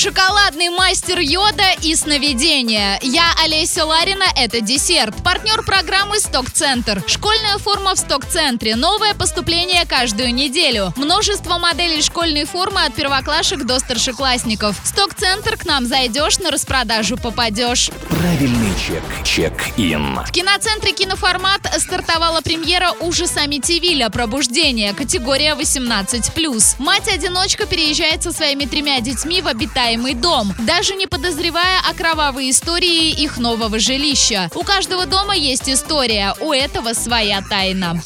[0.00, 2.98] Шоколадный мастер йода и сновидения.
[3.02, 5.14] Я Олеся Ларина, это десерт.
[5.22, 7.04] Партнер программы «Сток-центр».
[7.06, 8.76] Школьная форма в «Сток-центре».
[8.76, 10.94] Новое поступление каждую неделю.
[10.96, 14.74] Множество моделей школьной формы от первоклашек до старшеклассников.
[14.84, 17.90] «Сток-центр» к нам зайдешь, на распродажу попадешь.
[18.08, 19.02] Правильный чек.
[19.22, 20.18] Чек-ин.
[20.26, 26.76] В киноцентре «Киноформат» стартовала премьера ужаса Амитивилля «Пробуждение», категория 18+.
[26.78, 33.10] Мать-одиночка переезжает со своими тремя детьми в обитаемый дом, даже не подозревая о кровавой истории
[33.10, 34.50] их нового жилища.
[34.54, 38.00] У каждого дома есть история, у этого своя тайна.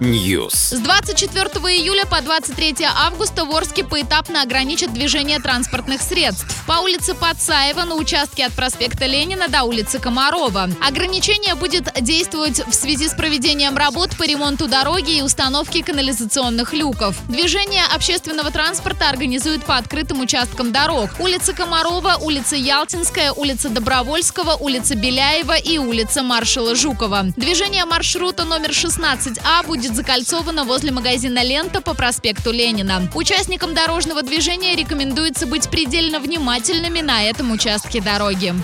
[0.00, 0.54] News.
[0.54, 6.46] С 24 июля по 23 августа в Орске поэтапно ограничат движение транспортных средств.
[6.66, 10.68] По улице Пацаева на участке от проспекта Ленина до улицы Комарова.
[10.80, 17.16] Ограничение будет действовать в связи с проведением работ по ремонту дороги и установке канализационных люков.
[17.28, 21.10] Движение общественного транспорта организуют по открытым участкам дорог.
[21.18, 27.26] Улица Комарова, улица Ялтинская, улица Добровольского, улица Беляева и улица Маршала Жукова.
[27.36, 33.10] Движение маршрута номер 16А будет закольцовано возле магазина «Лента» по проспекту Ленина.
[33.14, 38.54] Участникам дорожного движения рекомендуется быть предельно внимательными на этом участке дороги.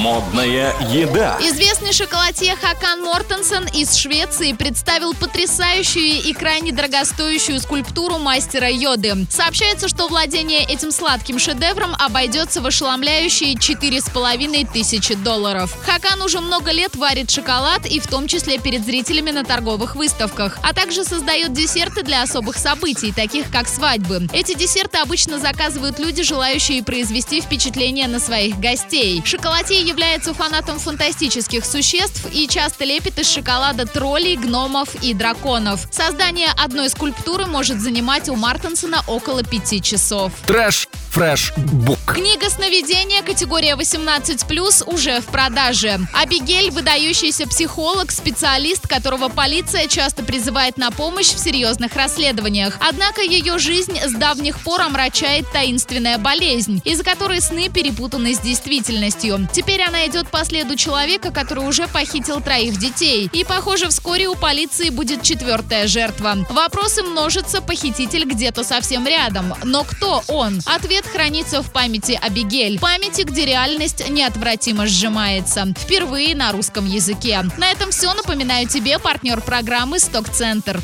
[0.00, 1.36] Модная еда.
[1.40, 9.26] Известный шоколадье Хакан Мортенсен из Швеции представил потрясающую и крайне дорогостоящую скульптуру мастера йоды.
[9.30, 15.76] Сообщается, что владение этим сладким шедевром обойдется в ошеломляющие 4,5 тысячи долларов.
[15.84, 20.58] Хакан уже много лет варит шоколад и в том числе перед зрителями на торговых выставках,
[20.62, 24.28] а также создает десерты для особых событий, таких как свадьбы.
[24.32, 29.22] Эти десерты обычно заказывают люди, желающие произвести впечатление на своих гостей.
[29.24, 35.86] Шоколадье является фанатом фантастических существ и часто лепит из шоколада троллей, гномов и драконов.
[35.90, 40.32] Создание одной скульптуры может занимать у Мартенсона около пяти часов.
[40.46, 41.98] Trash Fresh Book.
[42.06, 45.98] Книга сновидения категория 18+, уже в продаже.
[46.14, 52.78] Абигель– выдающийся психолог, специалист, которого полиция часто призывает на помощь в серьезных расследованиях.
[52.86, 59.48] Однако ее жизнь с давних пор омрачает таинственная болезнь, из-за которой сны перепутаны с действительностью.
[59.52, 63.30] Теперь она идет по следу человека, который уже похитил троих детей.
[63.32, 66.36] И, похоже, вскоре у полиции будет четвертая жертва.
[66.50, 69.54] Вопросы множатся, похититель где-то совсем рядом.
[69.64, 70.60] Но кто он?
[70.66, 72.78] Ответ хранится в памяти Абигель.
[72.78, 75.66] Памяти, где реальность неотвратимо сжимается.
[75.76, 77.40] Впервые на русском языке.
[77.56, 78.12] На этом все.
[78.14, 80.76] Напоминаю тебе партнер программы «Сток-центр».